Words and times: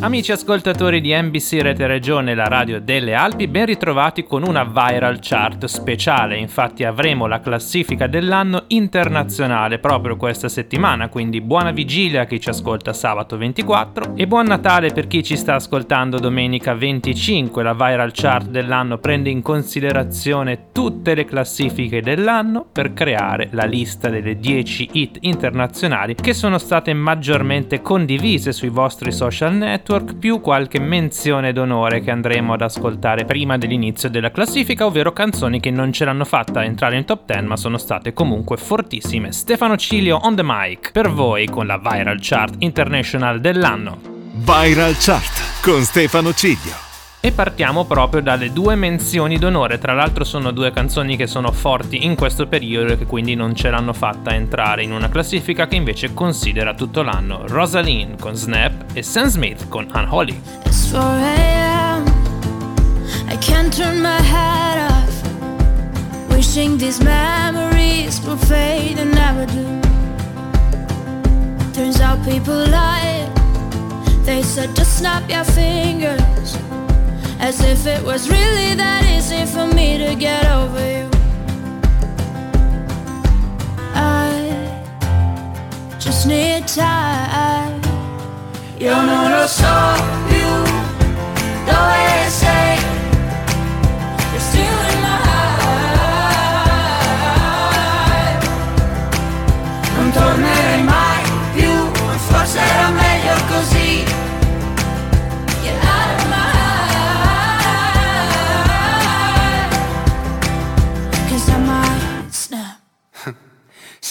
Amici 0.00 0.32
ascoltatori 0.32 1.00
di 1.00 1.14
NBC 1.14 1.60
Rete 1.62 1.86
Regione, 1.86 2.34
la 2.34 2.44
radio 2.44 2.80
delle 2.80 3.14
Alpi, 3.14 3.46
ben 3.48 3.64
ritrovati 3.64 4.24
con 4.24 4.42
una 4.42 4.64
viral 4.64 5.18
chart 5.20 5.64
speciale. 5.64 6.36
Infatti 6.36 6.84
avremo 6.84 7.26
la 7.26 7.40
classifica 7.40 8.06
dell'anno 8.06 8.64
internazionale 8.68 9.78
proprio 9.78 10.16
questa 10.16 10.48
settimana, 10.48 11.08
quindi 11.08 11.40
buona 11.40 11.70
vigilia 11.70 12.22
a 12.22 12.24
chi 12.26 12.38
ci 12.38 12.50
ascolta 12.50 12.92
sabato 12.92 13.38
24 13.38 14.12
e 14.16 14.26
buon 14.26 14.46
Natale 14.46 14.92
per 14.92 15.06
chi 15.06 15.22
ci 15.22 15.36
sta 15.36 15.54
ascoltando 15.54 16.18
domenica 16.18 16.74
25. 16.74 17.62
La 17.62 17.72
viral 17.72 18.12
chart 18.12 18.48
dell'anno 18.48 18.98
prende 18.98 19.30
in 19.30 19.40
considerazione 19.40 20.66
tutte 20.72 21.14
le 21.14 21.24
classifiche 21.24 22.02
dell'anno 22.02 22.66
per 22.70 22.92
creare 22.92 23.48
la 23.52 23.64
lista 23.64 24.10
delle 24.10 24.38
10 24.38 24.90
hit 24.92 25.16
internazionali 25.20 26.14
che 26.14 26.34
sono 26.34 26.58
state 26.58 26.92
maggiormente 26.92 27.80
condivise 27.80 28.52
sui 28.52 28.68
vostri 28.68 29.10
social 29.10 29.54
network 29.54 29.83
Network 29.84 30.14
più 30.14 30.40
qualche 30.40 30.80
menzione 30.80 31.52
d'onore 31.52 32.00
che 32.00 32.10
andremo 32.10 32.54
ad 32.54 32.62
ascoltare 32.62 33.26
prima 33.26 33.58
dell'inizio 33.58 34.08
della 34.08 34.30
classifica, 34.30 34.86
ovvero 34.86 35.12
canzoni 35.12 35.60
che 35.60 35.70
non 35.70 35.92
ce 35.92 36.06
l'hanno 36.06 36.24
fatta 36.24 36.64
entrare 36.64 36.96
in 36.96 37.04
top 37.04 37.26
10 37.26 37.44
ma 37.44 37.56
sono 37.58 37.76
state 37.76 38.14
comunque 38.14 38.56
fortissime. 38.56 39.30
Stefano 39.32 39.76
Cilio 39.76 40.16
on 40.22 40.36
the 40.36 40.42
mic 40.42 40.90
per 40.90 41.10
voi 41.10 41.48
con 41.48 41.66
la 41.66 41.76
Viral 41.76 42.16
Chart 42.18 42.54
International 42.60 43.40
dell'anno. 43.42 43.98
Viral 44.32 44.96
Chart 44.96 45.60
con 45.60 45.82
Stefano 45.82 46.32
Ciglio. 46.32 46.93
E 47.24 47.32
partiamo 47.32 47.86
proprio 47.86 48.20
dalle 48.20 48.52
due 48.52 48.74
menzioni 48.74 49.38
d'onore, 49.38 49.78
tra 49.78 49.94
l'altro 49.94 50.24
sono 50.24 50.50
due 50.50 50.70
canzoni 50.72 51.16
che 51.16 51.26
sono 51.26 51.52
forti 51.52 52.04
in 52.04 52.16
questo 52.16 52.46
periodo 52.46 52.92
e 52.92 52.98
che 52.98 53.06
quindi 53.06 53.34
non 53.34 53.54
ce 53.54 53.70
l'hanno 53.70 53.94
fatta 53.94 54.34
entrare 54.34 54.82
in 54.82 54.92
una 54.92 55.08
classifica 55.08 55.66
che 55.66 55.74
invece 55.74 56.12
considera 56.12 56.74
tutto 56.74 57.00
l'anno. 57.00 57.46
Rosaline 57.46 58.16
con 58.20 58.34
Snap 58.34 58.90
e 58.92 59.02
Sam 59.02 59.28
Smith 59.28 59.70
con 59.70 59.88
Unholy. 59.94 60.38
I 63.30 63.38
can't 63.40 63.74
turn 63.74 64.02
my 64.02 64.20
head 64.20 64.90
off. 64.90 66.28
Wishing 66.28 66.76
these 66.76 67.02
memories 67.02 68.20
will 68.26 68.36
fade 68.36 68.98
and 68.98 69.14
never 69.14 69.46
do. 69.46 69.80
Turns 71.72 72.00
out 72.00 72.22
people 72.22 72.68
lie. 72.68 73.26
They 74.24 74.42
said 74.42 74.74
just 74.76 74.98
snap 74.98 75.26
your 75.30 75.44
fingers 75.44 76.58
As 77.46 77.60
if 77.60 77.86
it 77.86 78.02
was 78.02 78.30
really 78.30 78.74
that 78.74 79.04
easy 79.04 79.44
for 79.44 79.66
me 79.66 79.98
to 79.98 80.14
get 80.14 80.46
over 80.46 80.80
you. 80.80 81.10
I 83.94 84.32
just 85.98 86.26
need 86.26 86.66
time. 86.66 87.82
Io 88.80 88.98
non 89.02 89.30
lo 89.30 89.46
so 89.46 89.76
più 90.26 90.48
dove 91.66 92.30
sei. 92.30 92.78
You're 94.32 94.40
still 94.40 94.80
in 94.88 95.02
my 95.02 95.23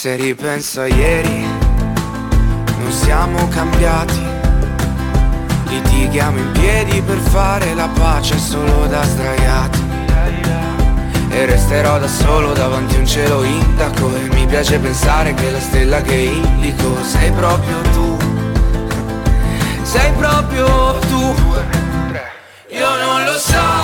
Se 0.04 0.16
ripenso 0.16 0.82
a 0.82 0.86
ieri, 0.86 1.46
non 2.78 2.92
siamo 2.92 3.48
cambiati. 3.48 4.20
Litighiamo 5.68 6.36
in 6.40 6.52
piedi 6.52 7.00
per 7.00 7.16
fare 7.16 7.72
la 7.72 7.88
pace 7.88 8.36
solo 8.36 8.84
da 8.86 9.02
sdraiati. 9.02 9.82
E 11.30 11.46
resterò 11.46 11.98
da 11.98 12.06
solo 12.06 12.52
davanti 12.52 12.96
a 12.96 12.98
un 12.98 13.06
cielo 13.06 13.44
intaco 13.44 14.14
E 14.14 14.28
mi 14.34 14.46
piace 14.46 14.78
pensare 14.78 15.32
che 15.32 15.50
la 15.50 15.60
stella 15.60 16.02
che 16.02 16.16
indico 16.16 17.02
sei 17.02 17.30
proprio 17.32 17.80
tu 17.94 18.16
Sei 19.84 20.12
proprio 20.12 20.98
tu 20.98 21.34
Io 22.68 22.96
non 23.04 23.24
lo 23.24 23.38
so 23.38 23.83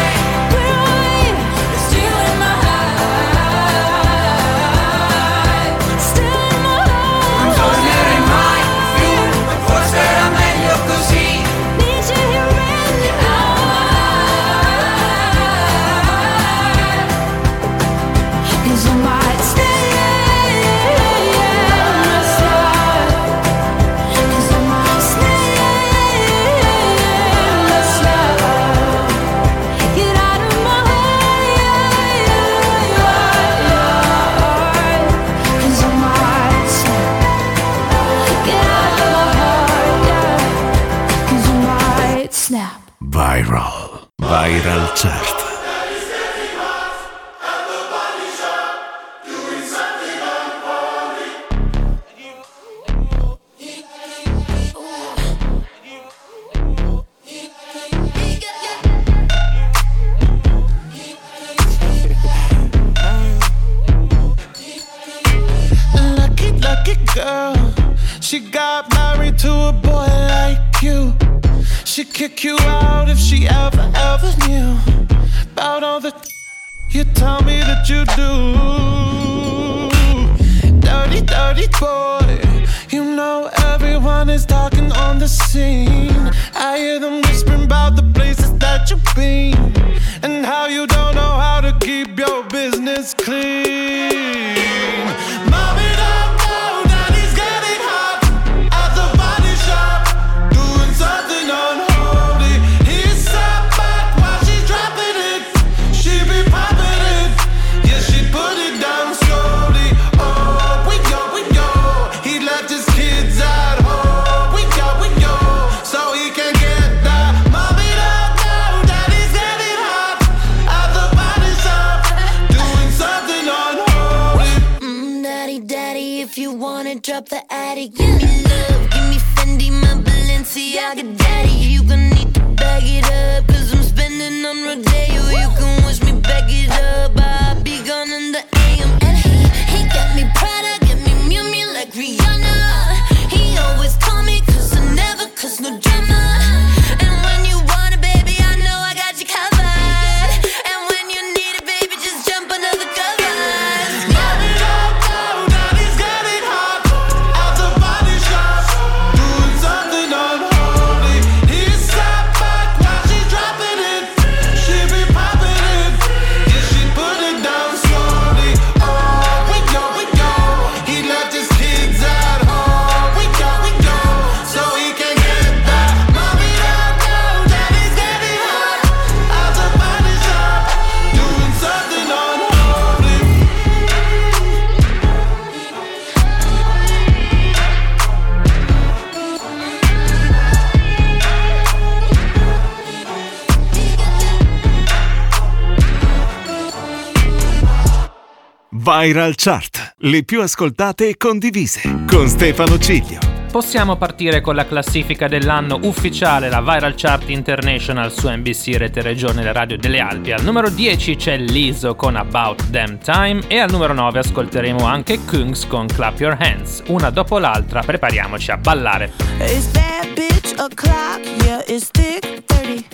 Viral 199.01 199.33
Chart, 199.35 199.95
le 200.01 200.21
più 200.21 200.43
ascoltate 200.43 201.09
e 201.09 201.17
condivise, 201.17 202.03
con 202.07 202.27
Stefano 202.27 202.77
Ciglio. 202.77 203.17
Possiamo 203.51 203.95
partire 203.95 204.41
con 204.41 204.53
la 204.53 204.67
classifica 204.67 205.27
dell'anno 205.27 205.79
ufficiale, 205.81 206.49
la 206.49 206.61
Viral 206.61 206.93
Chart 206.95 207.27
International 207.29 208.11
su 208.11 208.29
NBC, 208.29 208.75
Rete 208.75 209.01
Regione 209.01 209.41
e 209.41 209.51
Radio 209.51 209.79
delle 209.79 209.99
Alpi. 209.99 210.33
Al 210.33 210.43
numero 210.43 210.69
10 210.69 211.15
c'è 211.15 211.35
Liso 211.37 211.95
con 211.95 212.15
About 212.15 212.67
Damn 212.67 212.99
Time 212.99 213.41
e 213.47 213.57
al 213.57 213.71
numero 213.71 213.93
9 213.93 214.19
ascolteremo 214.19 214.85
anche 214.85 215.17
Kungs 215.25 215.65
con 215.65 215.87
Clap 215.87 216.19
Your 216.19 216.37
Hands. 216.39 216.83
Una 216.89 217.09
dopo 217.09 217.39
l'altra, 217.39 217.81
prepariamoci 217.81 218.51
a 218.51 218.57
ballare. 218.57 219.13
It's 219.39 219.65
bad 219.71 220.13
bitch 220.13 220.53
o'clock, 220.59 221.21
yeah, 221.43 221.63
it's 221.65 221.89
thick 221.89 222.43
30. 222.45 222.85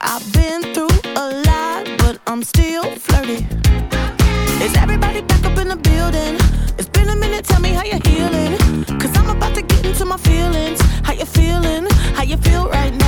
I've 0.00 0.24
been 0.32 0.62
through 0.72 0.88
a 1.14 1.28
lot, 1.44 1.84
but 1.98 2.18
I'm 2.26 2.40
still 2.40 2.90
flirty. 2.96 3.46
Is 4.62 4.76
everybody 4.76 5.22
back 5.22 5.42
up 5.46 5.56
in 5.58 5.68
the 5.68 5.76
building? 5.76 6.36
It's 6.78 6.88
been 6.90 7.08
a 7.08 7.16
minute, 7.16 7.46
tell 7.46 7.60
me 7.60 7.70
how 7.70 7.82
you're 7.82 8.04
healing. 8.04 8.84
Cause 9.00 9.16
I'm 9.16 9.30
about 9.30 9.54
to 9.54 9.62
get 9.62 9.86
into 9.86 10.04
my 10.04 10.18
feelings. 10.18 10.80
How 11.02 11.14
you 11.14 11.24
feeling? 11.24 11.86
How 12.14 12.24
you 12.24 12.36
feel 12.36 12.68
right 12.68 12.94
now? 12.94 12.99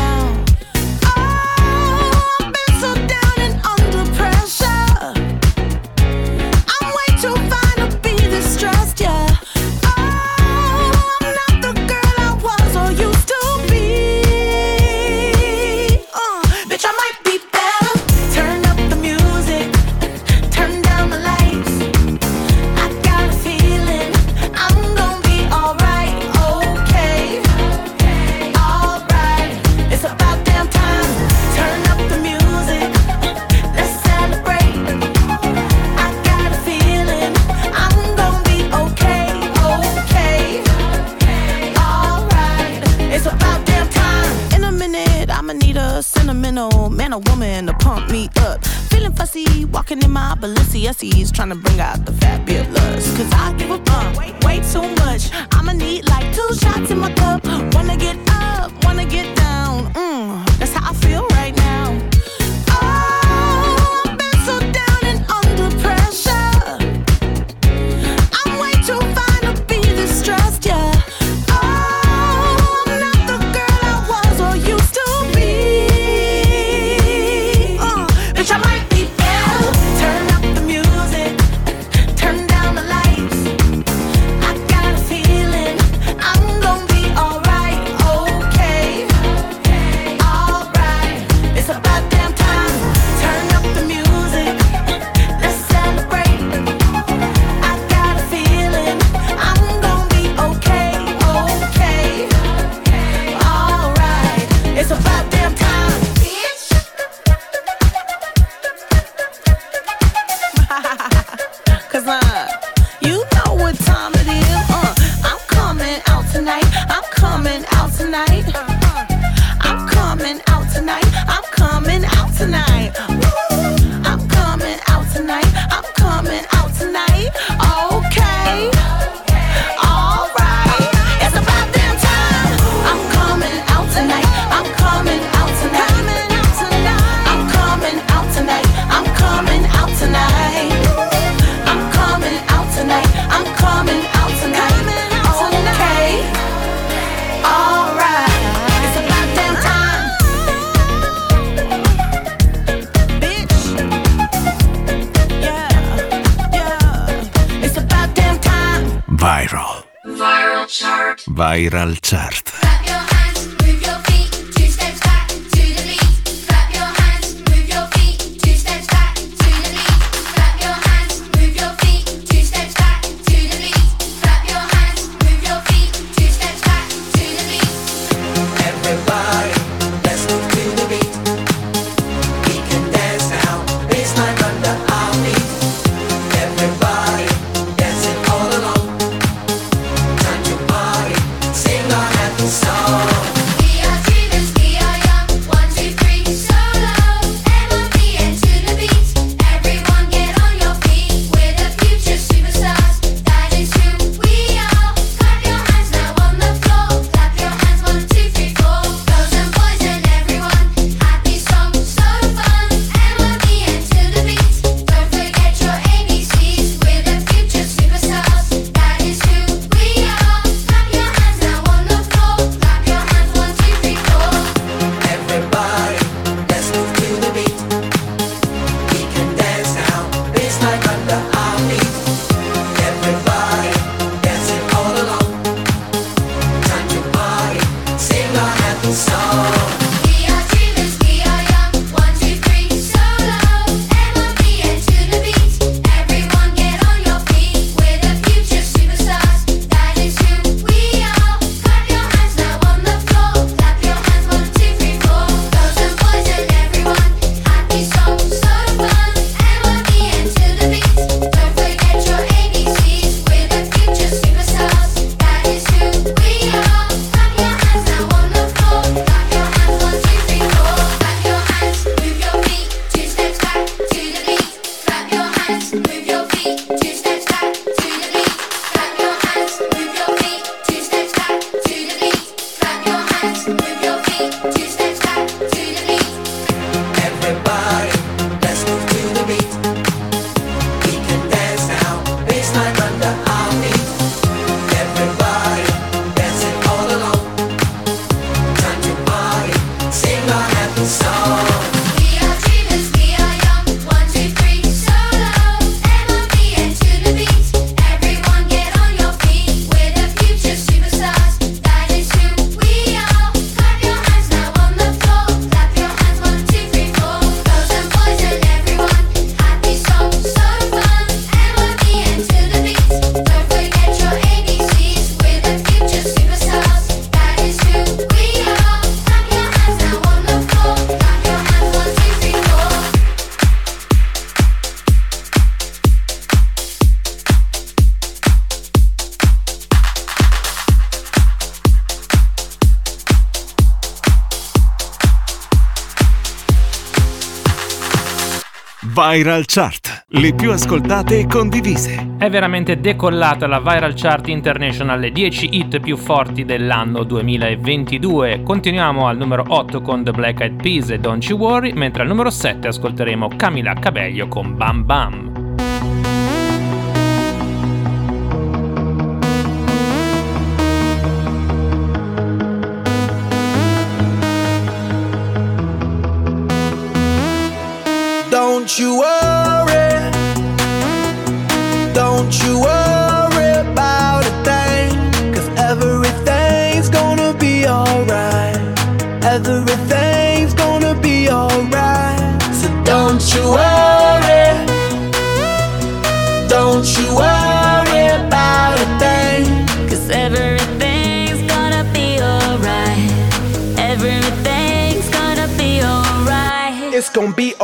Viral 348.95 349.45
Chart, 349.47 350.05
le 350.09 350.35
più 350.35 350.51
ascoltate 350.51 351.21
e 351.21 351.27
condivise. 351.27 352.15
È 352.19 352.29
veramente 352.29 352.79
decollata 352.79 353.47
la 353.47 353.59
Viral 353.59 353.95
Chart 353.95 354.29
International, 354.29 355.01
le 355.01 355.11
10 355.11 355.57
hit 355.57 355.81
più 355.81 355.97
forti 355.97 356.45
dell'anno 356.45 357.03
2022. 357.03 358.43
Continuiamo 358.43 359.09
al 359.09 359.17
numero 359.17 359.45
8 359.49 359.81
con 359.81 360.05
The 360.05 360.11
Black 360.11 360.41
Eyed 360.41 360.61
Peas 360.61 360.91
e 360.91 360.99
Don't 360.99 361.25
You 361.25 361.39
Worry, 361.39 361.73
mentre 361.73 362.03
al 362.03 362.09
numero 362.09 362.29
7 362.29 362.69
ascolteremo 362.69 363.31
Camila 363.35 363.73
Cabello 363.73 364.29
con 364.29 364.59
Bam 364.59 364.85
Bam. 364.85 365.32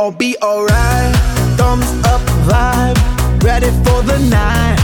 gon' 0.09 0.17
be 0.17 0.35
alright. 0.41 1.15
Thumbs 1.57 1.91
up 2.05 2.21
vibe, 2.47 2.97
ready 3.43 3.69
for 3.83 4.01
the 4.03 4.17
night. 4.29 4.77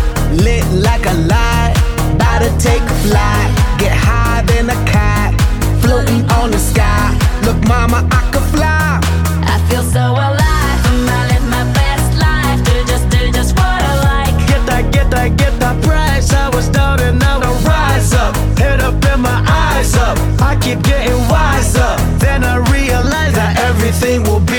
Lit 0.44 0.66
like 0.72 1.06
a 1.06 1.14
light, 1.14 1.74
about 2.14 2.40
to 2.40 2.50
take 2.60 2.82
a 2.82 2.96
flight. 3.06 3.50
Get 3.80 3.94
higher 3.94 4.44
than 4.46 4.70
a 4.70 4.80
cat, 4.86 5.34
floating 5.82 6.30
on 6.32 6.52
the 6.52 6.60
sky. 6.60 7.18
Look, 7.44 7.58
mama, 7.68 8.08
I 8.12 8.22
could 8.32 8.48
fly. 8.56 9.00
I 9.54 9.58
feel 9.70 9.84
so 9.84 10.12
alive. 10.12 10.80
I'm 10.90 11.06
live 11.06 11.48
my 11.50 11.66
best 11.74 12.10
life. 12.20 12.60
Do 12.66 12.74
just, 12.92 13.10
do 13.10 13.32
just 13.32 13.56
what 13.56 13.82
I 13.82 13.94
like. 14.10 14.48
Get 14.48 14.66
that, 14.68 14.92
get 14.92 15.10
that, 15.12 15.38
get 15.38 15.60
that 15.60 15.82
price. 15.84 16.34
I 16.34 16.50
was 16.50 16.70
down 16.70 17.00
and 17.02 17.20
now 17.20 17.40
I 17.40 17.52
rise 17.64 18.14
up. 18.14 18.36
Head 18.60 18.82
up 18.82 19.04
and 19.06 19.22
my 19.22 19.40
eyes 19.48 19.96
up. 19.96 20.18
I 20.42 20.56
keep 20.62 20.84
getting 20.84 21.20
wiser. 21.30 21.92
Then 22.20 22.44
I 22.44 22.58
realize 22.72 23.34
that 23.34 23.58
everything 23.60 24.24
will 24.24 24.40
be. 24.40 24.55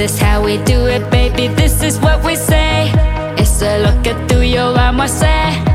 this 0.00 0.18
how 0.18 0.42
we 0.42 0.56
do 0.64 0.86
it, 0.86 1.10
baby? 1.10 1.48
This 1.48 1.82
is 1.82 1.98
what 1.98 2.24
we 2.24 2.34
say. 2.34 2.90
It's 3.36 3.60
a 3.60 3.82
look 3.82 4.06
at 4.06 4.30
through 4.30 4.48
your 4.56 4.74
arm, 4.78 4.98
I 4.98 5.06
say. 5.06 5.69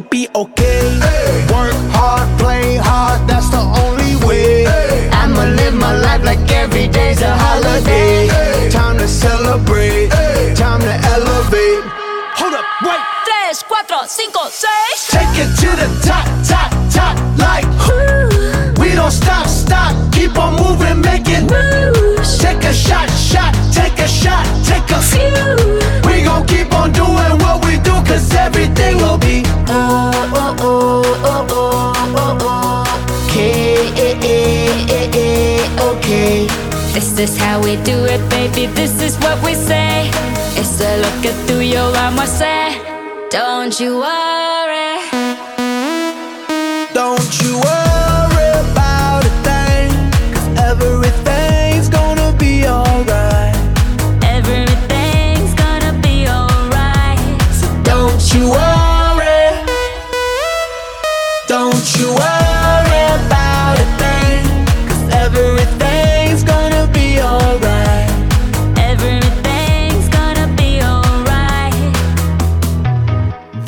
gon' 0.00 0.08
be 0.10 0.28
okay. 0.34 0.98
Hey. 1.00 1.46
Work 1.52 1.74
hard, 1.92 2.28
play 2.38 2.76
hard, 2.76 3.28
that's 3.28 3.48
the 3.50 3.62
only 3.84 4.16
way. 4.26 4.64
Hey. 4.64 5.08
I'ma 5.12 5.44
live 5.56 5.74
my 5.74 5.96
life 5.98 6.22
like 6.24 6.40
every 6.52 6.88
day's 6.88 7.22
a 7.22 7.36
holiday. 7.36 8.28
Hey. 8.28 8.70
Time 8.70 8.98
to 8.98 9.08
celebrate, 9.08 10.10
time 10.54 10.80
to 10.80 10.94
elevate. 11.14 11.84
Hold 12.38 12.54
up, 12.54 12.64
wait. 12.82 13.00
Tres, 13.24 13.62
cuatro, 13.62 14.06
cinco, 14.06 14.48
seis. 14.48 15.08
Take 15.08 15.38
it 15.44 15.50
to 15.62 15.70
the 15.80 15.88
top, 16.06 16.26
top, 16.44 16.70
top, 16.92 17.16
like. 17.38 17.75
this 37.16 37.38
how 37.38 37.58
we 37.62 37.76
do 37.76 38.04
it, 38.04 38.20
baby? 38.28 38.66
This 38.74 39.00
is 39.00 39.16
what 39.18 39.42
we 39.42 39.54
say. 39.54 40.10
It's 40.60 40.80
a 40.80 41.00
look 41.00 41.24
at 41.24 41.34
through 41.46 41.60
your 41.60 41.96
armor 41.96 42.26
say. 42.26 42.78
Don't 43.30 43.80
you 43.80 43.98
worry. 43.98 44.45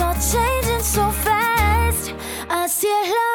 all 0.00 0.14
changing 0.14 0.82
so 0.82 1.10
fast. 1.10 2.14
I 2.48 2.66
see 2.66 2.88
love. 2.88 3.29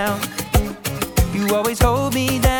down. 0.00 0.20
You 1.34 1.54
always 1.54 1.78
hold 1.82 2.14
me 2.14 2.38
down. 2.38 2.59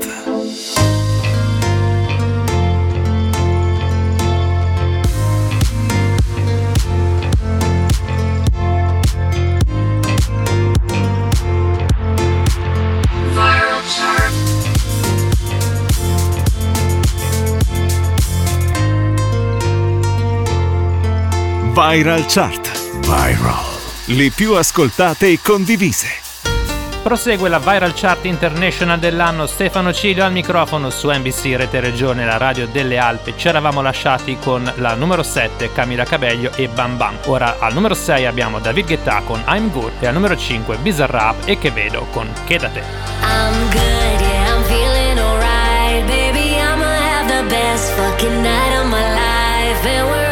Viral 21.91 22.23
Chart. 22.25 22.71
Viral. 23.01 23.65
Le 24.05 24.29
più 24.29 24.53
ascoltate 24.53 25.27
e 25.27 25.39
condivise. 25.43 26.07
Prosegue 27.03 27.49
la 27.49 27.59
Viral 27.59 27.91
Chart 27.93 28.23
International 28.23 28.97
dell'anno. 28.97 29.45
Stefano 29.45 29.91
Cilio 29.91 30.23
al 30.23 30.31
microfono 30.31 30.89
su 30.89 31.09
NBC 31.09 31.53
Rete 31.57 31.81
Regione, 31.81 32.23
la 32.23 32.37
radio 32.37 32.65
delle 32.65 32.97
Alpi. 32.97 33.33
Ci 33.35 33.49
eravamo 33.49 33.81
lasciati 33.81 34.37
con 34.41 34.71
la 34.77 34.93
numero 34.93 35.21
7 35.21 35.73
Camila 35.73 36.05
Cabello 36.05 36.51
e 36.55 36.69
Bam 36.69 36.95
Bam. 36.95 37.17
Ora 37.25 37.57
al 37.59 37.73
numero 37.73 37.93
6 37.93 38.25
abbiamo 38.25 38.59
David 38.59 38.85
Guetta 38.85 39.21
con 39.25 39.43
I'm 39.49 39.69
Good 39.69 39.91
e 39.99 40.07
al 40.07 40.13
numero 40.13 40.37
5 40.37 40.77
Bizarrap 40.77 41.41
e 41.43 41.57
Che 41.57 41.71
Vedo 41.71 42.07
con 42.11 42.31
Chedate. 42.45 42.85
I'm 43.21 43.69
good, 43.69 44.21
yeah, 44.21 44.55
I'm 44.55 44.63
feeling 44.63 45.19
alright. 45.19 46.05
Baby, 46.05 46.55
I'ma 46.55 46.85
have 46.85 47.27
the 47.27 47.43
best 47.49 47.91
fucking 47.95 48.41
night 48.41 48.79
of 48.79 48.85
my 48.85 49.03
life. 49.13 49.85
And 49.85 50.07
we're 50.07 50.30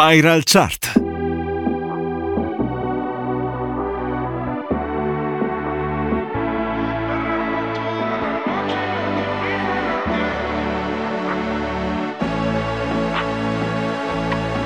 Viral 0.00 0.46
Chart. 0.46 0.86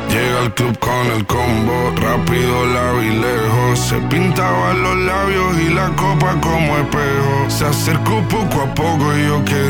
Llega 0.09 0.41
al 0.41 0.55
club 0.55 0.79
con 0.79 1.07
el 1.17 1.27
combo, 1.27 1.93
rápido 1.97 2.67
la 2.67 2.93
vi 2.93 3.09
lejos. 3.09 3.81
Se 3.81 3.97
pintaba 4.03 4.73
los 4.75 4.97
labios 4.99 5.59
y 5.59 5.75
la 5.75 5.89
copa 5.97 6.41
como 6.41 6.79
espejo. 6.79 7.51
Se 7.51 7.65
acercó 7.67 8.23
poco 8.29 8.63
a 8.63 8.73
poco 8.73 9.17
y 9.19 9.27
yo 9.27 9.45
quedé 9.45 9.64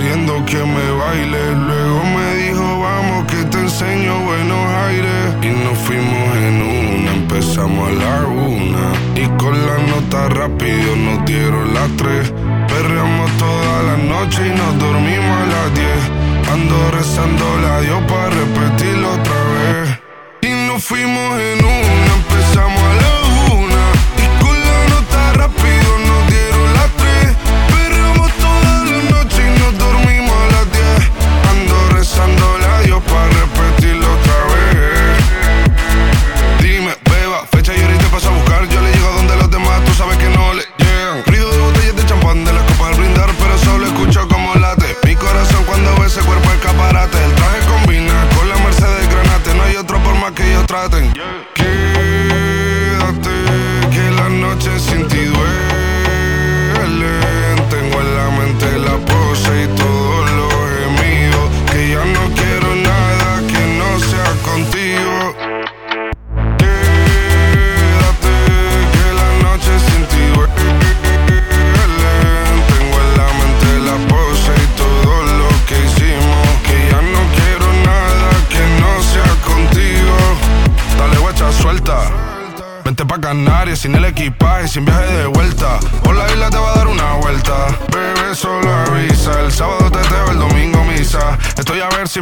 Y 9.25 9.29
con 9.39 9.55
la 9.67 9.79
nota 9.79 10.29
rápido 10.29 10.97
nos 10.97 11.25
dieron 11.25 11.73
las 11.73 11.89
tres. 11.97 12.31
Perreamos 12.69 13.31
toda 13.39 13.83
la 13.85 13.97
noche 13.97 14.49
y 14.49 14.51
nos 14.51 14.79
dormimos 14.79 15.37
a 15.41 15.47
las 15.47 15.75
diez. 15.75 16.03
Ando 16.53 16.91
rezando 16.91 17.54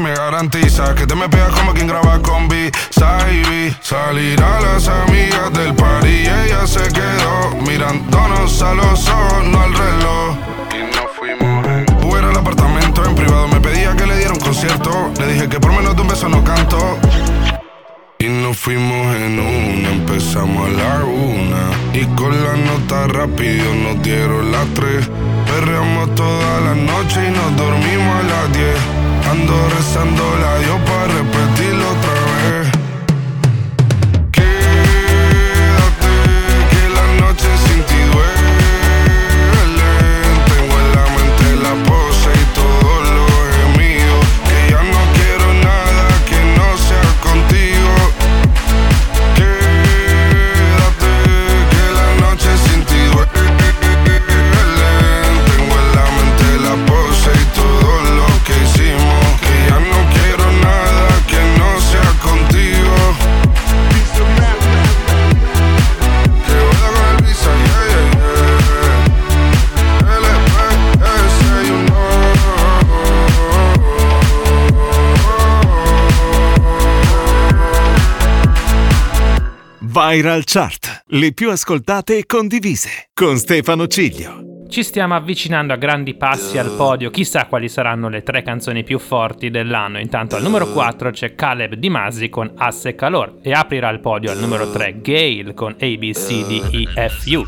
me 0.03 0.15
garantiza 0.15 0.95
que 0.97 1.07
te 1.07 1.15
me 1.15 1.29
pegas 1.29 1.51
como 1.51 1.73
quien 1.73 1.87
graba 1.87 2.21
con 2.21 2.49
B. 2.49 2.73
Saibi. 2.91 3.75
Salir 3.81 4.43
a 4.43 4.61
las 4.61 4.89
amigas 4.89 5.53
del 5.53 5.75
party 5.75 6.09
y 6.09 6.27
ella 6.27 6.67
se 6.67 6.83
quedó 6.89 7.51
mirándonos 7.67 8.63
a 8.63 8.75
los 8.75 9.09
ojos, 9.09 9.45
no 9.45 9.61
al 9.61 9.73
reloj. 9.73 10.37
Y 10.75 10.97
nos 10.97 11.11
fuimos 11.17 11.67
en 11.69 12.05
Uber 12.05 12.25
al 12.25 12.37
apartamento 12.37 13.05
en 13.05 13.15
privado. 13.15 13.47
Me 13.49 13.61
pedía 13.61 13.95
que 13.95 14.07
le 14.07 14.17
diera 14.17 14.33
un 14.33 14.41
concierto. 14.41 15.13
Le 15.21 15.33
dije 15.35 15.49
que 15.49 15.61
por 15.61 15.73
menos 15.73 15.95
de 15.95 16.03
un 16.03 16.09
beso 16.09 16.29
no 16.29 16.43
canto. 16.43 16.99
Y 18.19 18.29
nos 18.29 18.57
fuimos 18.57 19.17
en 19.17 19.39
una, 19.39 19.91
empezamos 19.91 20.67
a 20.67 20.71
la 20.71 21.05
una. 21.05 21.71
Y 21.93 22.07
con 22.17 22.33
la 22.43 22.57
nota 22.57 23.07
rápido 23.07 23.73
nos 23.75 24.03
dieron 24.03 24.51
las 24.51 24.67
tres. 24.75 25.09
Perreamos 25.47 26.15
toda 26.17 26.61
la 26.61 26.75
noche 26.75 27.21
y 27.29 27.31
nos 27.31 27.57
dormimos 27.57 28.17
a 28.17 28.23
las 28.23 28.53
diez. 28.53 29.12
Ando 29.33 29.55
rezando 29.71 30.23
la 30.43 30.59
Dios 30.59 30.79
para 30.85 31.07
repetirlo 31.07 31.52
Viral 79.93 80.45
Chart, 80.47 81.03
le 81.09 81.35
più 81.35 81.51
ascoltate 81.51 82.17
e 82.17 82.25
condivise, 82.25 83.11
con 83.13 83.37
Stefano 83.37 83.87
Ciglio. 83.87 84.52
Ci 84.73 84.85
stiamo 84.85 85.15
avvicinando 85.15 85.75
a 85.75 85.77
grandi 85.77 86.15
passi 86.15 86.57
al 86.57 86.71
podio, 86.71 87.11
chissà 87.11 87.45
quali 87.45 87.69
saranno 87.69 88.09
le 88.09 88.23
tre 88.23 88.41
canzoni 88.43 88.85
più 88.85 88.99
forti 88.99 89.51
dell'anno. 89.51 90.01
Intanto 90.01 90.37
al 90.37 90.43
numero 90.43 90.73
4 90.73 91.11
c'è 91.11 91.35
Caleb 91.35 91.75
Di 91.75 91.91
Masi 91.91 92.31
con 92.31 92.51
Asse 92.57 92.95
Calor 92.95 93.35
e 93.43 93.53
aprirà 93.53 93.91
il 93.91 94.01
podio 94.01 94.31
al 94.31 94.39
numero 94.39 94.71
3 94.71 95.03
Gale 95.03 95.53
con 95.53 95.77
ABCDEFU. 95.79 97.45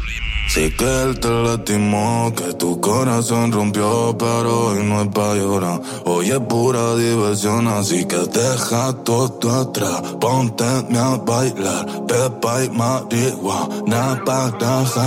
Sé 0.49 0.75
que 0.75 0.85
él 0.85 1.19
te 1.19 1.31
lastimó, 1.31 2.31
que 2.37 2.53
tu 2.59 2.79
corazón 2.79 3.51
rompió, 3.51 4.15
pero 4.19 4.67
hoy 4.67 4.85
no 4.85 5.01
es 5.01 5.09
pa' 5.09 5.35
llorar. 5.35 5.81
Hoy 6.05 6.31
es 6.31 6.41
pura 6.41 6.95
diversión, 6.95 7.67
así 7.69 8.05
que 8.05 8.19
deja 8.19 8.93
todo 9.03 9.63
atrás. 9.63 10.03
Ponte 10.21 10.63
a 10.63 11.17
bailar, 11.25 11.87
pepa 12.07 12.65
y 12.65 12.69
marihuana 12.69 14.23
para 14.27 14.51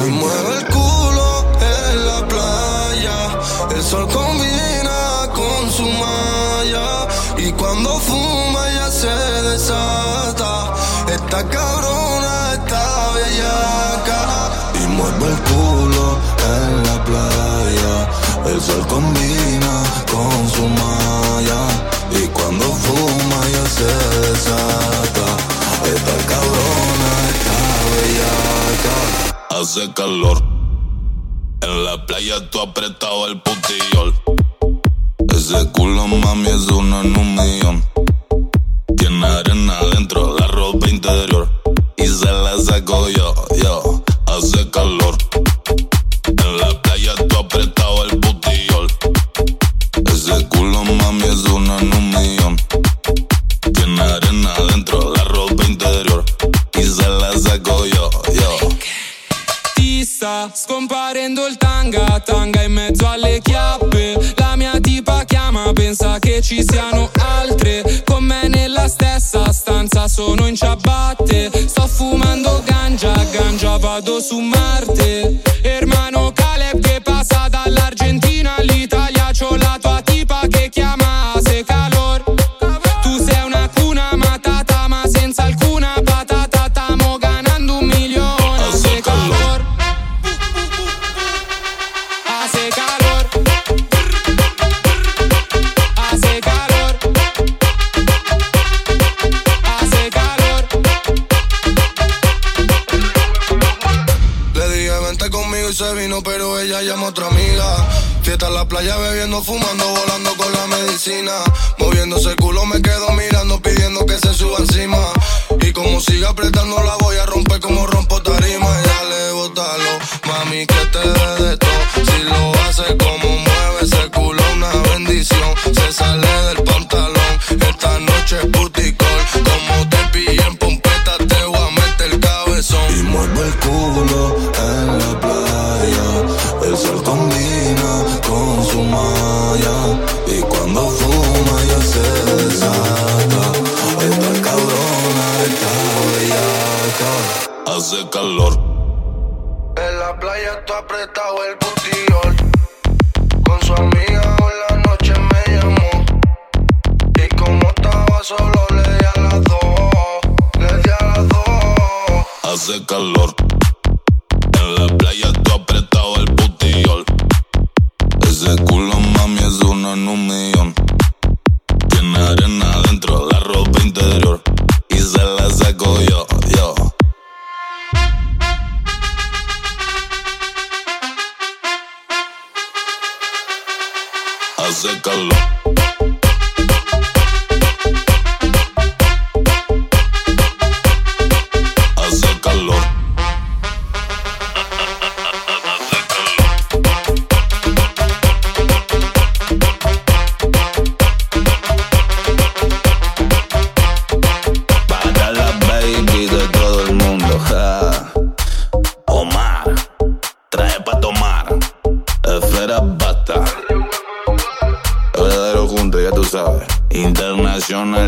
Y 0.08 0.10
mueve 0.10 0.58
el 0.58 0.66
culo 0.66 1.37
en 1.98 2.06
la 2.06 2.28
playa. 2.28 3.18
El 3.76 3.84
sol 3.84 4.08
combina 4.08 5.00
con 5.34 5.72
su 5.72 5.86
malla. 6.04 7.08
Y 7.38 7.52
cuando 7.54 8.00
fuma 8.00 8.64
ya 8.78 8.90
se 8.92 9.16
desata. 9.50 10.74
Esta 11.16 11.40
cabrona 11.56 12.54
está 12.54 12.86
bellaca. 13.18 14.20
Y 14.82 14.88
mueve 14.98 15.26
el 15.34 15.40
culo 15.50 16.08
en 16.56 16.72
la 16.88 16.98
playa. 17.08 17.96
El 18.52 18.62
sol 18.62 18.86
combina 18.88 19.74
con 20.14 20.38
su 20.56 20.66
malla. 20.82 21.62
Y 22.20 22.28
cuando 22.28 22.66
fuma 22.66 23.40
ya 23.56 23.66
se 23.78 23.92
desata. 24.28 25.28
Esta 25.96 26.16
cabrona 26.32 27.12
está 27.32 27.58
bellaca. 27.96 28.96
Hace 29.62 29.94
calor. 29.94 30.57
En 31.62 31.86
la 31.86 32.06
playa 32.06 32.50
tú 32.50 32.60
apretado 32.62 33.28
el 33.28 33.42
putillol. 33.42 34.14
Ese 35.36 35.72
culo 35.72 36.08
mami 36.08 36.50
es 36.50 36.68
uno 36.68 37.02
en 37.02 37.18
un 37.18 37.36
millón. 37.36 37.84
Tiene 38.98 39.26
arena 39.26 39.80
adentro, 39.80 40.38
la 40.38 40.48
ropa 40.48 40.90
interior. 40.90 41.50
Y 41.98 42.06
se 42.08 42.32
la 42.32 42.58
saco 42.60 43.10
yo, 43.10 43.34
yo. 43.62 44.04
Hace 44.28 44.70
calor. 44.70 45.18
puedo 74.02 74.22
sumarte 74.22 75.47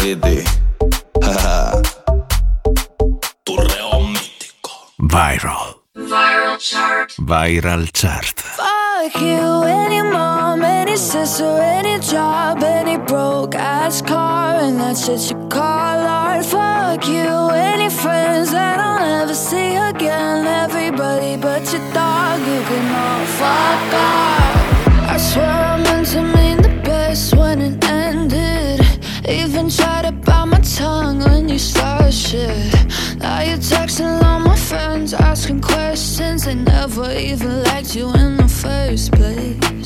Viral. 5.00 5.76
Viral 5.95 6.58
chart. 6.60 7.12
Viral 7.19 7.93
chart. 7.93 8.39
Fuck 8.39 9.22
you, 9.22 9.63
any 9.63 10.02
mom, 10.02 10.63
any 10.63 10.98
sister, 10.98 11.45
any 11.45 12.00
job, 12.00 12.63
any 12.63 12.98
broke 12.98 13.54
ass 13.54 14.02
car, 14.02 14.56
and 14.56 14.80
that 14.80 14.98
shit 14.98 15.30
you 15.30 15.38
call 15.48 16.00
art. 16.00 16.43
Fuck 16.43 17.08
you, 17.08 17.50
any 17.52 17.91
friends 17.91 18.50
that 18.52 18.80
I'll 18.80 19.00
never 19.06 19.36
see 19.36 19.76
again. 19.76 20.48
Everybody 20.48 21.38
but 21.38 21.72
your 21.72 21.86
dog, 21.93 22.39
you 22.39 22.62
can 22.69 22.95
all 22.95 23.26
fuck 23.38 23.93
off. 23.93 25.13
I 25.13 25.17
swear 25.17 25.45
I 25.45 25.78
meant 25.84 26.08
to 26.08 26.24
mean 26.24 26.58
the 26.63 26.82
best 26.84 27.36
when 27.36 27.62
it 27.62 27.84
ended. 27.84 27.98
Even 29.29 29.69
tried 29.69 30.05
to 30.05 30.11
bite 30.11 30.45
my 30.45 30.59
tongue 30.59 31.19
when 31.19 31.47
you 31.49 31.59
started 31.59 32.11
shit. 32.11 32.73
Now 33.19 33.41
you're 33.41 33.57
texting 33.57 34.23
all 34.23 34.39
my 34.39 34.55
friends, 34.55 35.13
asking 35.13 35.61
questions. 35.61 36.45
They 36.45 36.55
never 36.55 37.11
even 37.11 37.63
liked 37.65 37.95
you 37.95 38.11
in 38.15 38.37
the 38.37 38.47
first 38.47 39.11
place. 39.11 39.85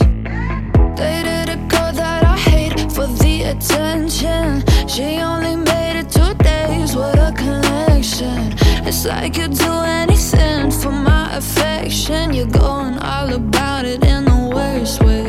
Dated 0.95 1.49
a 1.49 1.57
girl 1.67 1.91
that 1.91 2.23
I 2.23 2.37
hate 2.37 2.79
for 2.89 3.07
the 3.07 3.43
attention. 3.51 4.63
She 4.87 5.17
only 5.19 5.57
made 5.57 5.99
it 5.99 6.09
two 6.09 6.33
days, 6.35 6.95
what 6.95 7.19
a 7.19 7.33
connection. 7.35 8.53
It's 8.87 9.05
like 9.05 9.35
you'd 9.37 9.57
do 9.57 9.73
anything 10.01 10.71
for 10.71 10.91
my 10.91 11.35
affection. 11.35 12.33
You're 12.33 12.47
going 12.47 12.97
all 12.99 13.33
about 13.33 13.83
it 13.83 14.05
in 14.05 14.23
the 14.23 14.51
worst 14.55 15.03
ways. 15.03 15.22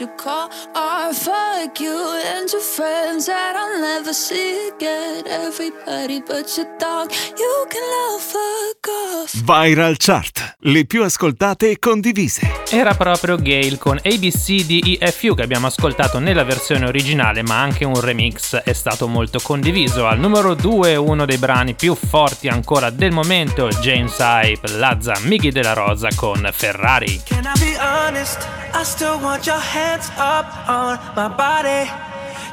You 0.00 0.06
call 0.08 0.50
art. 0.74 1.14
Fuck 1.14 1.80
you 1.80 1.96
and 2.24 2.50
your 2.52 2.60
friends 2.60 3.26
that 3.26 3.56
I'll 3.56 3.65
never 4.06 4.12
see 4.12 4.70
again. 4.72 5.24
Everybody 5.26 6.20
but 6.20 6.46
your 6.56 6.68
dog, 6.78 7.10
you 7.36 7.66
can 7.68 7.82
all 7.82 8.18
fuck 8.20 8.86
off. 8.88 9.34
Viral 9.42 9.96
chart. 9.98 10.54
Le 10.60 10.84
più 10.84 11.02
ascoltate 11.02 11.70
e 11.70 11.78
condivise. 11.78 12.64
Era 12.70 12.94
proprio 12.94 13.36
Gale 13.36 13.78
con 13.78 13.96
ABCDEFU 13.96 15.34
che 15.34 15.42
abbiamo 15.42 15.66
ascoltato 15.66 16.20
nella 16.20 16.44
versione 16.44 16.86
originale, 16.86 17.42
ma 17.42 17.60
anche 17.60 17.84
un 17.84 18.00
remix 18.00 18.56
è 18.56 18.72
stato 18.72 19.08
molto 19.08 19.40
condiviso. 19.40 20.06
Al 20.06 20.18
numero 20.20 20.54
2 20.54 20.94
uno 20.96 21.24
dei 21.24 21.38
brani 21.38 21.74
più 21.74 21.96
forti 21.96 22.48
ancora 22.48 22.90
del 22.90 23.12
momento, 23.12 23.68
James 23.68 24.16
Hype, 24.18 24.76
Lazza, 24.76 25.18
Miggy 25.22 25.50
della 25.50 25.72
Rosa 25.72 26.08
con 26.14 26.48
Ferrari. 26.52 27.22
Can 27.24 27.44
I 27.44 27.58
be 27.58 27.76
honest? 27.78 28.46
I 28.72 28.84
still 28.84 29.18
want 29.20 29.46
your 29.46 29.60
hands 29.60 30.08
up 30.16 30.46
on 30.68 30.98
my 31.16 31.28
body. 31.28 32.14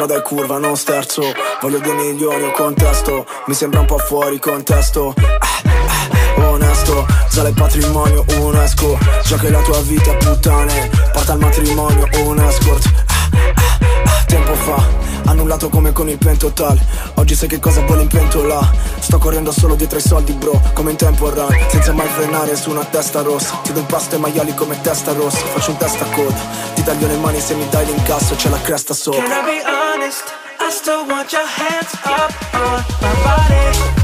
strada 0.00 0.16
è 0.16 0.22
curva 0.22 0.56
non 0.56 0.76
sterzo. 0.76 1.22
Voglio 1.60 1.78
due 1.78 1.92
milioni 1.92 2.44
o 2.44 2.52
contesto 2.52 3.26
Mi 3.46 3.54
sembra 3.54 3.80
un 3.80 3.86
po' 3.86 3.98
fuori 3.98 4.38
contesto. 4.38 5.12
Ah, 5.16 5.46
ah, 6.38 6.48
Onesto, 6.48 7.06
sale 7.28 7.52
patrimonio 7.52 8.24
UNESCO. 8.38 8.98
Già 9.24 9.36
che 9.36 9.50
la 9.50 9.60
tua 9.60 9.78
vita 9.82 10.14
puttane 10.14 10.88
Porta 11.12 11.32
al 11.32 11.38
matrimonio 11.38 12.08
un 12.24 12.38
escort. 12.38 12.90
Ah, 13.06 13.14
ah, 13.30 13.78
ah, 14.04 14.24
Tempo 14.26 14.54
fa 14.54 15.08
Annullato 15.26 15.68
come 15.68 15.92
con 15.92 16.08
il 16.08 16.16
pentotal. 16.16 16.78
Oggi 17.16 17.34
sai 17.34 17.48
che 17.48 17.58
cosa 17.58 17.82
vuole 17.82 18.02
in 18.02 18.08
pentola. 18.08 18.58
Sto 19.00 19.18
correndo 19.18 19.52
solo 19.52 19.74
dietro 19.74 19.98
ai 19.98 20.02
soldi 20.02 20.32
bro 20.32 20.60
Come 20.72 20.92
in 20.92 20.96
tempo 20.96 21.30
run 21.30 21.54
Senza 21.68 21.92
mai 21.92 22.08
frenare 22.08 22.56
su 22.56 22.70
una 22.70 22.84
testa 22.84 23.20
rossa. 23.20 23.60
Ti 23.62 23.72
do 23.72 23.80
un 23.80 23.86
pasto 23.86 24.14
ai 24.14 24.20
maiali 24.22 24.54
come 24.54 24.80
testa 24.80 25.12
rossa. 25.12 25.38
Faccio 25.38 25.72
un 25.72 25.76
testa 25.76 26.04
a 26.04 26.08
coda 26.10 26.38
Ti 26.74 26.82
taglio 26.82 27.06
le 27.06 27.16
mani 27.16 27.38
se 27.38 27.54
mi 27.54 27.68
dai 27.68 27.84
l'incasso 27.84 28.34
C'è 28.34 28.48
la 28.48 28.60
cresta 28.60 28.94
sopra 28.94 29.79
I 30.58 30.70
still 30.70 31.06
want 31.06 31.32
your 31.32 31.46
hands 31.46 31.94
up 32.04 32.32
on 32.52 32.82
my 33.00 33.14
body. 33.22 33.99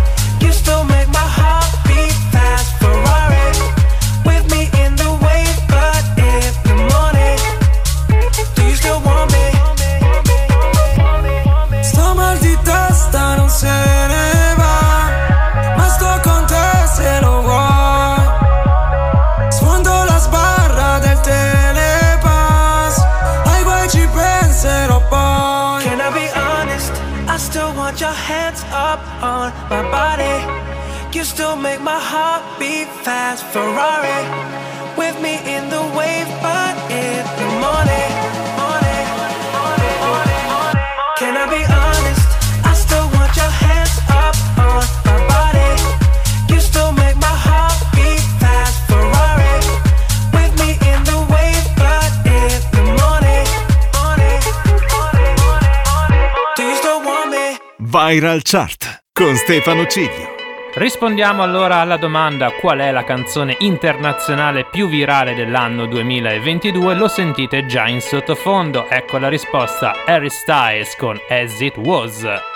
Ferrari 33.57 34.20
with 34.98 35.16
me 35.22 35.40
in 35.54 35.70
the 35.70 35.80
wave, 35.96 36.28
but 36.44 36.76
in 36.92 37.24
the 37.40 37.48
morning. 37.64 38.12
Can 41.16 41.34
I 41.38 41.46
be 41.48 41.62
honest? 41.64 42.26
I 42.66 42.74
still 42.74 43.09
want 43.16 43.34
your 43.34 43.52
hands 43.64 43.96
up 44.11 44.36
on 44.61 44.84
my 45.09 45.16
body. 45.32 45.72
You 46.52 46.61
still 46.61 46.92
make 46.92 47.16
my 47.16 47.36
heart 47.48 47.80
beat 47.96 48.20
fast. 48.42 48.76
Ferrari 48.90 49.57
with 50.36 50.52
me 50.61 50.76
in 50.92 51.00
the 51.09 51.18
wave, 51.32 51.66
but 51.80 52.12
in 52.28 52.61
the 52.76 52.84
morning. 53.00 53.48
Do 56.57 56.62
you 56.62 56.76
still 56.76 57.00
want 57.02 57.30
me? 57.30 57.57
Viral 57.80 58.42
Chart 58.42 59.00
con 59.14 59.34
Stefano 59.38 59.86
Ciglio. 59.86 60.36
Rispondiamo 60.76 61.42
allora 61.42 61.76
alla 61.76 61.96
domanda 61.96 62.50
qual 62.50 62.80
è 62.80 62.92
la 62.92 63.02
canzone 63.02 63.56
internazionale 63.60 64.66
più 64.66 64.88
virale 64.88 65.34
dell'anno 65.34 65.86
2022, 65.86 66.94
lo 66.94 67.08
sentite 67.08 67.64
già 67.64 67.88
in 67.88 68.02
sottofondo, 68.02 68.86
ecco 68.86 69.16
la 69.16 69.30
risposta 69.30 70.04
Harry 70.04 70.28
Styles 70.28 70.94
con 70.96 71.18
As 71.30 71.58
It 71.60 71.78
Was. 71.78 72.55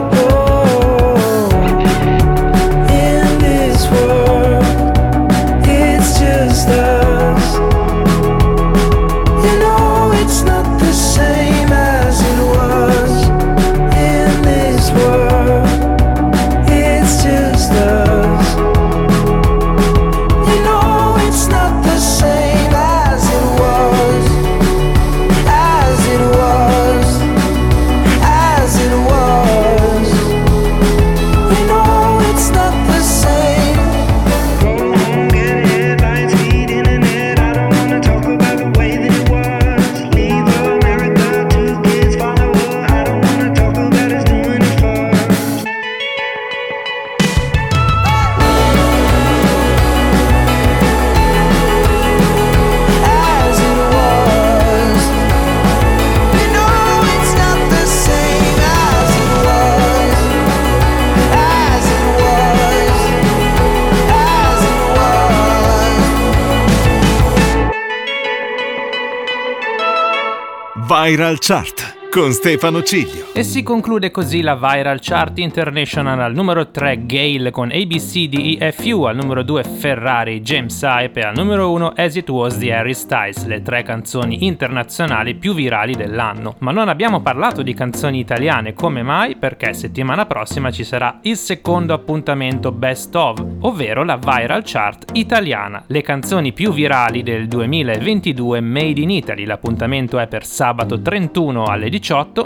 Viral 71.11 71.37
Chart 71.41 71.80
con 72.11 72.33
Stefano 72.33 72.83
Ciglio. 72.83 73.27
E 73.33 73.43
si 73.43 73.63
conclude 73.63 74.11
così 74.11 74.41
la 74.41 74.55
Viral 74.55 74.99
Chart 74.99 75.39
International 75.39 76.19
al 76.19 76.33
numero 76.33 76.69
3 76.69 77.05
Gale 77.05 77.51
con 77.51 77.71
ABCDEFU, 77.71 79.03
al 79.03 79.15
numero 79.15 79.43
2 79.43 79.63
Ferrari 79.63 80.41
James 80.41 80.81
Hype 80.81 81.21
e 81.21 81.23
al 81.23 81.35
numero 81.37 81.71
1 81.71 81.93
As 81.95 82.15
It 82.15 82.29
Was 82.29 82.57
di 82.57 82.69
Harry 82.69 82.93
Styles, 82.93 83.45
le 83.45 83.61
tre 83.61 83.83
canzoni 83.83 84.45
internazionali 84.45 85.35
più 85.35 85.53
virali 85.53 85.95
dell'anno. 85.95 86.55
Ma 86.57 86.71
non 86.71 86.89
abbiamo 86.89 87.21
parlato 87.21 87.61
di 87.61 87.73
canzoni 87.73 88.19
italiane, 88.19 88.73
come 88.73 89.03
mai? 89.03 89.37
Perché 89.37 89.73
settimana 89.73 90.25
prossima 90.25 90.69
ci 90.69 90.83
sarà 90.83 91.19
il 91.21 91.37
secondo 91.37 91.93
appuntamento 91.93 92.73
Best 92.73 93.15
of, 93.15 93.41
ovvero 93.61 94.03
la 94.03 94.17
Viral 94.17 94.63
Chart 94.65 95.11
italiana, 95.13 95.81
le 95.87 96.01
canzoni 96.01 96.51
più 96.51 96.73
virali 96.73 97.23
del 97.23 97.47
2022 97.47 98.59
Made 98.59 98.99
in 98.99 99.11
Italy. 99.11 99.45
L'appuntamento 99.45 100.19
è 100.19 100.27
per 100.27 100.45
sabato 100.45 101.01
31 101.01 101.63
alle 101.63 101.87
18 101.87 101.99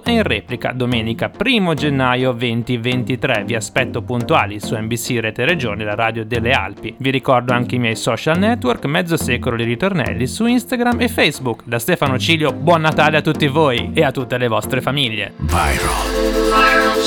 e 0.03 0.11
in 0.11 0.23
replica 0.23 0.73
domenica 0.73 1.31
1 1.35 1.73
gennaio 1.73 2.33
2023. 2.33 3.43
Vi 3.45 3.55
aspetto 3.55 4.01
puntuali 4.01 4.59
su 4.59 4.75
NBC 4.75 5.17
Rete 5.19 5.45
Regione, 5.45 5.83
la 5.83 5.95
radio 5.95 6.25
delle 6.25 6.51
Alpi. 6.51 6.93
Vi 6.97 7.09
ricordo 7.09 7.53
anche 7.53 7.75
i 7.75 7.79
miei 7.79 7.95
social 7.95 8.37
network, 8.37 8.85
mezzo 8.85 9.17
secolo 9.17 9.55
di 9.55 9.63
ritornelli 9.63 10.27
su 10.27 10.45
Instagram 10.45 10.99
e 10.99 11.07
Facebook. 11.07 11.63
Da 11.63 11.79
Stefano 11.79 12.19
Cilio, 12.19 12.51
buon 12.51 12.81
Natale 12.81 13.17
a 13.17 13.21
tutti 13.21 13.47
voi 13.47 13.91
e 13.93 14.03
a 14.03 14.11
tutte 14.11 14.37
le 14.37 14.47
vostre 14.47 14.81
famiglie. 14.81 15.33
Viral 15.37 15.95